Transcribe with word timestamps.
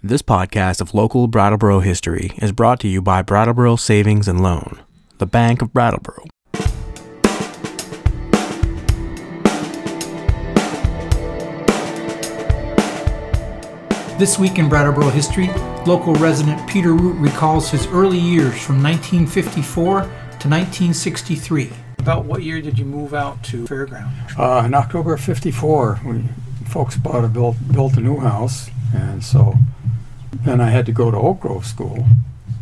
This 0.00 0.22
podcast 0.22 0.80
of 0.80 0.94
local 0.94 1.26
Brattleboro 1.26 1.80
history 1.80 2.30
is 2.36 2.52
brought 2.52 2.78
to 2.80 2.88
you 2.88 3.02
by 3.02 3.20
Brattleboro 3.20 3.74
Savings 3.74 4.28
and 4.28 4.40
Loan, 4.40 4.80
the 5.18 5.26
Bank 5.26 5.60
of 5.60 5.72
Brattleboro. 5.72 6.24
This 14.20 14.38
week 14.38 14.60
in 14.60 14.68
Brattleboro 14.68 15.10
history, 15.10 15.48
local 15.84 16.14
resident 16.14 16.64
Peter 16.68 16.92
Root 16.92 17.14
recalls 17.14 17.68
his 17.68 17.88
early 17.88 18.20
years 18.20 18.54
from 18.62 18.80
1954 18.80 20.02
to 20.02 20.08
1963. 20.08 21.72
About 21.98 22.24
what 22.24 22.44
year 22.44 22.62
did 22.62 22.78
you 22.78 22.84
move 22.84 23.14
out 23.14 23.42
to 23.42 23.64
Fairground? 23.64 24.12
Uh, 24.38 24.64
in 24.64 24.74
October 24.74 25.14
of 25.14 25.20
'54, 25.20 26.02
we 26.04 26.22
folks 26.66 26.96
bought 26.96 27.24
a 27.24 27.28
built 27.28 27.56
built 27.72 27.96
a 27.96 28.00
new 28.00 28.20
house, 28.20 28.70
and 28.94 29.24
so 29.24 29.54
then 30.32 30.60
I 30.60 30.70
had 30.70 30.86
to 30.86 30.92
go 30.92 31.10
to 31.10 31.16
Oak 31.16 31.40
Grove 31.40 31.66
School, 31.66 32.06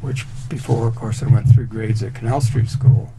which 0.00 0.26
before, 0.48 0.86
of 0.88 0.94
course, 0.94 1.22
I 1.22 1.26
went 1.26 1.48
through 1.48 1.66
grades 1.66 2.02
at 2.02 2.14
Canal 2.14 2.40
Street 2.40 2.68
School. 2.68 3.12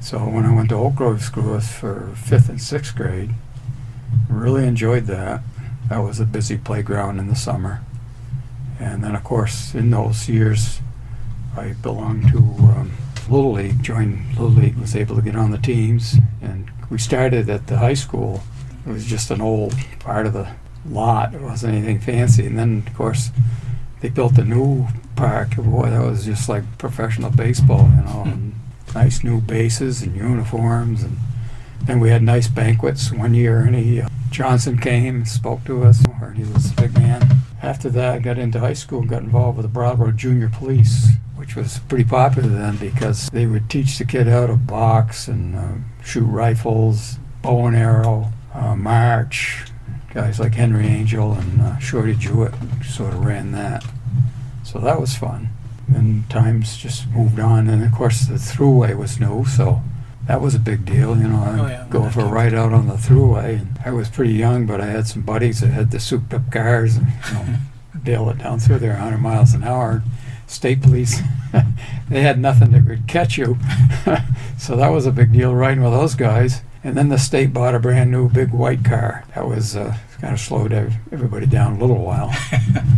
So 0.00 0.18
when 0.18 0.46
I 0.46 0.54
went 0.54 0.68
to 0.70 0.76
Oak 0.76 0.94
Grove 0.94 1.22
School, 1.22 1.60
for 1.60 2.12
fifth 2.14 2.48
and 2.48 2.60
sixth 2.60 2.94
grade. 2.94 3.30
Really 4.28 4.66
enjoyed 4.66 5.06
that. 5.06 5.42
That 5.88 5.98
was 5.98 6.20
a 6.20 6.24
busy 6.24 6.56
playground 6.56 7.18
in 7.18 7.28
the 7.28 7.34
summer. 7.34 7.82
And 8.78 9.02
then, 9.02 9.14
of 9.14 9.24
course, 9.24 9.74
in 9.74 9.90
those 9.90 10.28
years, 10.28 10.80
I 11.56 11.72
belonged 11.82 12.28
to 12.28 12.38
um, 12.38 12.92
Little 13.28 13.52
League, 13.52 13.82
joined 13.82 14.28
Little 14.30 14.50
League, 14.50 14.76
was 14.76 14.94
able 14.94 15.16
to 15.16 15.22
get 15.22 15.36
on 15.36 15.50
the 15.50 15.58
teams. 15.58 16.16
And 16.40 16.70
we 16.90 16.98
started 16.98 17.50
at 17.50 17.66
the 17.66 17.78
high 17.78 17.94
school. 17.94 18.42
It 18.86 18.90
was 18.90 19.04
just 19.04 19.30
an 19.30 19.40
old 19.40 19.74
part 19.98 20.26
of 20.26 20.32
the 20.32 20.48
lot. 20.86 21.34
It 21.34 21.40
wasn't 21.40 21.74
anything 21.74 22.00
fancy. 22.00 22.46
And 22.46 22.58
then, 22.58 22.84
of 22.86 22.94
course, 22.94 23.30
they 24.00 24.08
built 24.08 24.38
a 24.38 24.44
new 24.44 24.86
park. 25.16 25.56
Boy, 25.56 25.90
that 25.90 26.04
was 26.04 26.24
just 26.24 26.48
like 26.48 26.78
professional 26.78 27.30
baseball, 27.30 27.88
you 27.88 28.02
know. 28.02 28.22
And 28.26 28.54
nice 28.94 29.22
new 29.22 29.40
bases 29.40 30.02
and 30.02 30.16
uniforms. 30.16 31.02
And 31.02 31.16
then 31.82 32.00
we 32.00 32.10
had 32.10 32.22
nice 32.22 32.48
banquets. 32.48 33.12
One 33.12 33.34
year, 33.34 33.58
Ernie 33.58 34.02
uh, 34.02 34.08
Johnson 34.30 34.78
came, 34.78 35.24
spoke 35.24 35.64
to 35.64 35.84
us. 35.84 36.04
Ernie 36.22 36.44
was 36.44 36.72
a 36.72 36.74
big 36.74 36.94
man. 36.94 37.22
After 37.62 37.88
that, 37.90 38.14
I 38.14 38.18
got 38.18 38.38
into 38.38 38.60
high 38.60 38.74
school 38.74 39.00
and 39.00 39.08
got 39.08 39.22
involved 39.22 39.56
with 39.56 39.64
the 39.64 39.72
Brattleboro 39.72 40.12
Junior 40.12 40.48
Police, 40.48 41.10
which 41.36 41.56
was 41.56 41.80
pretty 41.88 42.04
popular 42.04 42.48
then 42.48 42.76
because 42.76 43.28
they 43.30 43.46
would 43.46 43.68
teach 43.68 43.98
the 43.98 44.04
kid 44.04 44.26
how 44.26 44.46
to 44.46 44.54
box 44.54 45.28
and 45.28 45.56
uh, 45.56 45.72
shoot 46.04 46.24
rifles, 46.24 47.18
bow 47.42 47.66
and 47.66 47.76
arrow, 47.76 48.32
uh, 48.54 48.76
march. 48.76 49.64
Guys 50.18 50.40
like 50.40 50.54
Henry 50.54 50.88
Angel 50.88 51.32
and 51.32 51.60
uh, 51.60 51.78
Shorty 51.78 52.12
Jewett 52.16 52.52
sort 52.84 53.14
of 53.14 53.24
ran 53.24 53.52
that. 53.52 53.84
So 54.64 54.80
that 54.80 55.00
was 55.00 55.14
fun. 55.14 55.50
And 55.94 56.28
times 56.28 56.76
just 56.76 57.08
moved 57.10 57.38
on. 57.38 57.68
And 57.68 57.84
of 57.84 57.92
course, 57.92 58.26
the 58.26 58.34
throughway 58.34 58.98
was 58.98 59.20
new, 59.20 59.44
so 59.44 59.80
that 60.26 60.40
was 60.40 60.56
a 60.56 60.58
big 60.58 60.84
deal. 60.84 61.16
You 61.16 61.28
know, 61.28 61.38
I'd 61.38 61.60
Oh, 61.60 61.66
yeah, 61.68 61.86
go 61.88 62.10
for 62.10 62.22
a 62.22 62.26
ride 62.26 62.52
out 62.52 62.72
on 62.72 62.88
the 62.88 62.94
throughway. 62.94 63.60
And 63.60 63.78
I 63.84 63.92
was 63.92 64.08
pretty 64.08 64.32
young, 64.32 64.66
but 64.66 64.80
I 64.80 64.86
had 64.86 65.06
some 65.06 65.22
buddies 65.22 65.60
that 65.60 65.68
had 65.68 65.92
the 65.92 66.00
souped 66.00 66.34
up 66.34 66.50
cars 66.50 66.96
and 66.96 67.06
you 67.06 67.34
know, 67.34 67.58
bail 68.02 68.28
it 68.30 68.38
down 68.38 68.58
through 68.58 68.80
there 68.80 68.94
100 68.94 69.18
miles 69.18 69.54
an 69.54 69.62
hour. 69.62 70.02
State 70.48 70.82
police, 70.82 71.20
they 72.08 72.22
had 72.22 72.40
nothing 72.40 72.72
that 72.72 72.84
could 72.84 73.06
catch 73.06 73.38
you. 73.38 73.56
so 74.58 74.74
that 74.74 74.88
was 74.88 75.06
a 75.06 75.12
big 75.12 75.32
deal 75.32 75.54
riding 75.54 75.84
with 75.84 75.92
those 75.92 76.16
guys. 76.16 76.62
And 76.84 76.96
then 76.96 77.08
the 77.08 77.18
state 77.18 77.52
bought 77.52 77.74
a 77.74 77.80
brand 77.80 78.10
new 78.10 78.28
big 78.28 78.50
white 78.50 78.84
car. 78.84 79.24
That 79.34 79.48
was 79.48 79.76
uh, 79.76 79.96
kind 80.20 80.34
of 80.34 80.40
slowed 80.40 80.72
everybody 80.72 81.46
down 81.46 81.76
a 81.76 81.78
little 81.78 82.04
while. 82.04 82.34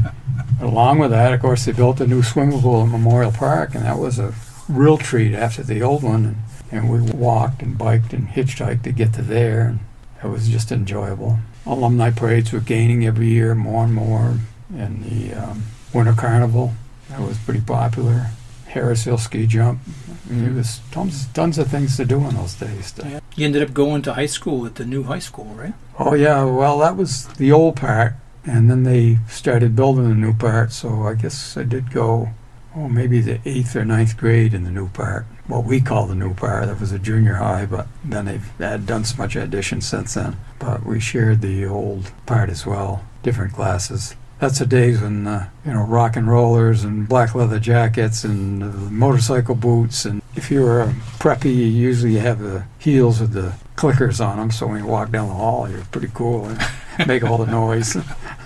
Along 0.61 0.99
with 0.99 1.11
that, 1.11 1.33
of 1.33 1.41
course, 1.41 1.65
they 1.65 1.73
built 1.73 2.01
a 2.01 2.07
new 2.07 2.23
swimming 2.23 2.61
pool 2.61 2.83
at 2.83 2.89
Memorial 2.89 3.33
Park, 3.33 3.75
and 3.75 3.85
that 3.85 3.99
was 3.99 4.19
a 4.19 4.35
real 4.69 4.99
treat 4.99 5.35
after 5.35 5.63
the 5.63 5.83
old 5.83 6.03
one. 6.03 6.25
And, 6.27 6.37
and 6.71 6.91
we 6.91 7.01
walked 7.01 7.63
and 7.63 7.79
biked 7.79 8.13
and 8.13 8.29
hitchhiked 8.29 8.83
to 8.83 8.93
get 8.93 9.15
to 9.15 9.23
there, 9.23 9.63
and 9.63 9.81
it 10.23 10.29
was 10.29 10.49
just 10.49 10.71
enjoyable. 10.71 11.39
Alumni 11.65 12.11
parades 12.11 12.53
were 12.53 12.61
gaining 12.61 13.07
every 13.07 13.29
year 13.29 13.55
more 13.55 13.85
and 13.85 13.95
more, 13.95 14.39
and 14.77 15.05
the 15.05 15.35
um, 15.35 15.65
Winter 15.95 16.13
Carnival, 16.13 16.75
that 17.09 17.21
was 17.21 17.39
pretty 17.39 17.61
popular. 17.61 18.27
Harris 18.71 19.05
Hill 19.05 19.19
ski 19.19 19.47
jump. 19.47 19.81
Mean, 20.29 20.41
mm-hmm. 20.43 20.53
it 20.53 20.55
was 20.59 20.81
tons, 20.93 21.27
tons 21.29 21.59
of 21.59 21.69
things 21.69 21.97
to 21.97 22.05
do 22.05 22.19
in 22.25 22.37
those 22.37 22.55
days. 22.55 22.95
Yeah. 22.97 23.21
You 23.35 23.47
ended 23.47 23.63
up 23.63 23.75
going 23.75 24.03
to 24.03 24.15
high 24.15 24.27
school 24.27 24.65
at 24.65 24.77
the 24.77 24.85
new 24.85 25.03
high 25.03 25.19
school, 25.19 25.47
right? 25.57 25.75
Oh 25.99 26.15
yeah, 26.15 26.45
well 26.45 26.79
that 26.79 26.97
was 26.97 27.27
the 27.35 27.51
old 27.51 27.77
part, 27.77 28.15
and 28.45 28.71
then 28.71 28.85
they 28.85 29.19
started 29.29 29.75
building 29.75 30.09
the 30.09 30.15
new 30.15 30.33
part. 30.33 30.73
So 30.73 31.03
I 31.03 31.15
guess 31.15 31.57
I 31.57 31.65
did 31.65 31.91
go, 31.91 32.31
oh 32.77 32.89
maybe 32.89 33.21
the 33.21 33.41
eighth 33.45 33.75
or 33.75 33.85
ninth 33.85 34.17
grade 34.17 34.55
in 34.55 34.63
the 34.63 34.71
new 34.71 34.89
part. 34.89 35.27
What 35.49 35.65
we 35.65 35.81
call 35.81 36.07
the 36.07 36.15
new 36.15 36.33
part. 36.33 36.67
That 36.67 36.79
was 36.79 36.93
a 36.93 36.99
junior 36.99 37.35
high, 37.35 37.67
but 37.67 37.89
then 38.05 38.27
they've 38.27 38.49
had 38.59 38.87
done 38.87 39.05
so 39.05 39.17
much 39.17 39.35
addition 39.35 39.81
since 39.81 40.15
then. 40.15 40.37
But 40.61 40.87
we 40.87 41.01
shared 41.01 41.41
the 41.41 41.67
old 41.67 42.13
part 42.27 42.51
as 42.51 42.65
well, 42.65 43.05
different 43.25 43.53
classes. 43.53 44.15
That's 44.41 44.59
the 44.59 44.65
days 44.65 45.03
when 45.03 45.27
uh, 45.27 45.51
you 45.67 45.73
know 45.75 45.85
rock 45.85 46.17
and 46.17 46.27
rollers 46.27 46.83
and 46.83 47.07
black 47.07 47.35
leather 47.35 47.61
jackets 47.61 48.25
and 48.25 48.63
uh, 48.63 48.67
motorcycle 48.91 49.55
boots. 49.55 50.07
And 50.07 50.23
if 50.35 50.51
you 50.51 50.63
were 50.63 50.81
a 50.81 50.95
preppy, 51.19 51.55
you 51.55 51.67
usually 51.67 52.15
have 52.17 52.39
the 52.39 52.65
heels 52.79 53.21
with 53.21 53.33
the 53.33 53.53
clickers 53.77 54.25
on 54.25 54.39
them. 54.39 54.51
So 54.51 54.67
when 54.67 54.79
you 54.79 54.87
walk 54.87 55.11
down 55.11 55.29
the 55.29 55.35
hall, 55.35 55.69
you're 55.69 55.85
pretty 55.93 56.11
cool 56.15 56.47
and 56.47 56.59
make 57.07 57.23
all 57.23 57.37
the 57.37 57.51
noise. 57.51 57.99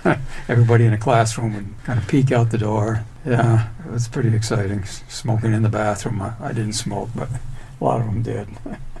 Everybody 0.49 0.83
in 0.83 0.91
the 0.91 0.97
classroom 0.97 1.55
would 1.55 1.83
kind 1.85 1.97
of 1.97 2.05
peek 2.09 2.29
out 2.29 2.51
the 2.51 2.57
door. 2.57 3.05
Yeah, 3.25 3.69
it 3.85 3.91
was 3.91 4.09
pretty 4.09 4.35
exciting. 4.35 4.83
Smoking 4.83 5.53
in 5.53 5.63
the 5.63 5.69
bathroom. 5.69 6.21
I, 6.21 6.33
I 6.41 6.51
didn't 6.51 6.73
smoke, 6.73 7.09
but 7.15 7.29
a 7.29 7.83
lot 7.83 8.01
of 8.01 8.07
them 8.07 8.21
did. 8.21 8.49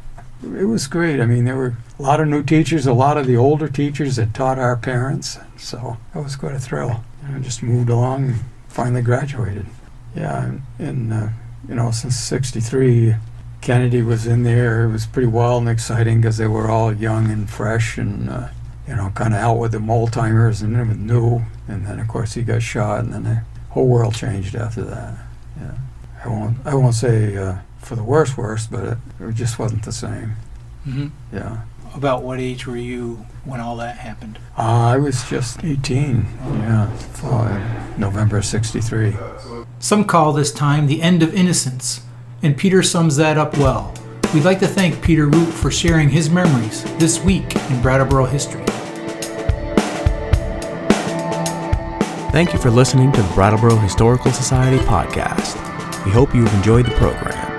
It 0.53 0.65
was 0.65 0.87
great. 0.87 1.19
I 1.19 1.25
mean, 1.25 1.45
there 1.45 1.55
were 1.55 1.75
a 1.97 2.01
lot 2.01 2.19
of 2.19 2.27
new 2.27 2.43
teachers, 2.43 2.85
a 2.85 2.93
lot 2.93 3.17
of 3.17 3.25
the 3.25 3.35
older 3.35 3.67
teachers 3.67 4.17
that 4.17 4.33
taught 4.33 4.59
our 4.59 4.77
parents. 4.77 5.39
So 5.57 5.97
that 6.13 6.23
was 6.23 6.35
quite 6.35 6.53
a 6.53 6.59
thrill. 6.59 7.03
And 7.23 7.35
I 7.35 7.39
just 7.39 7.63
moved 7.63 7.89
along 7.89 8.25
and 8.25 8.35
finally 8.67 9.01
graduated. 9.01 9.65
Yeah, 10.15 10.59
and, 10.77 11.11
uh, 11.11 11.29
you 11.67 11.75
know, 11.75 11.91
since 11.91 12.15
63, 12.15 13.15
Kennedy 13.61 14.01
was 14.01 14.27
in 14.27 14.43
there. 14.43 14.83
It 14.83 14.91
was 14.91 15.07
pretty 15.07 15.27
wild 15.27 15.61
and 15.61 15.69
exciting 15.69 16.21
because 16.21 16.37
they 16.37 16.47
were 16.47 16.69
all 16.69 16.93
young 16.93 17.31
and 17.31 17.49
fresh 17.49 17.97
and, 17.97 18.29
uh, 18.29 18.49
you 18.87 18.95
know, 18.95 19.11
kind 19.15 19.33
of 19.33 19.39
out 19.39 19.57
with 19.57 19.71
the 19.71 19.91
old 19.91 20.13
timers 20.13 20.61
and 20.61 20.77
was 20.87 20.97
new. 20.97 21.41
And 21.67 21.87
then, 21.87 21.99
of 21.99 22.07
course, 22.07 22.35
he 22.35 22.43
got 22.43 22.61
shot 22.61 22.99
and 22.99 23.13
then 23.13 23.23
the 23.23 23.41
whole 23.71 23.87
world 23.87 24.13
changed 24.13 24.55
after 24.55 24.83
that. 24.83 25.17
Yeah. 25.59 25.71
I 26.25 26.29
won't, 26.29 26.57
I 26.65 26.73
won't 26.73 26.95
say 26.95 27.37
uh, 27.37 27.57
for 27.77 27.95
the 27.95 28.03
worst, 28.03 28.35
worst, 28.37 28.71
but 28.71 28.83
it, 28.83 28.97
it 29.19 29.35
just 29.35 29.59
wasn't 29.59 29.83
the 29.83 29.91
same. 29.91 30.33
Mm-hmm. 30.87 31.07
Yeah. 31.31 31.61
About 31.93 32.23
what 32.23 32.39
age 32.39 32.65
were 32.65 32.75
you 32.75 33.25
when 33.45 33.61
all 33.61 33.77
that 33.77 33.97
happened? 33.97 34.39
Uh, 34.57 34.61
I 34.61 34.97
was 34.97 35.27
just 35.29 35.63
18. 35.63 36.25
Yeah. 36.43 36.89
For 36.97 37.63
November 37.97 38.41
63. 38.41 39.15
Some 39.79 40.03
call 40.03 40.33
this 40.33 40.51
time 40.51 40.87
the 40.87 41.01
end 41.01 41.21
of 41.21 41.33
innocence, 41.33 42.01
and 42.41 42.57
Peter 42.57 42.81
sums 42.81 43.17
that 43.17 43.37
up 43.37 43.55
well. 43.57 43.93
We'd 44.33 44.43
like 44.43 44.59
to 44.59 44.67
thank 44.67 45.01
Peter 45.01 45.27
Root 45.27 45.51
for 45.53 45.69
sharing 45.69 46.09
his 46.09 46.29
memories 46.29 46.83
this 46.97 47.23
week 47.23 47.55
in 47.69 47.81
Brattleboro 47.81 48.25
history. 48.25 48.63
Thank 52.31 52.51
you 52.51 52.59
for 52.59 52.69
listening 52.69 53.13
to 53.13 53.21
the 53.21 53.33
Brattleboro 53.33 53.77
Historical 53.77 54.31
Society 54.31 54.83
podcast. 54.83 55.74
We 56.05 56.11
hope 56.11 56.35
you 56.35 56.45
have 56.45 56.53
enjoyed 56.53 56.85
the 56.85 56.91
program. 56.91 57.54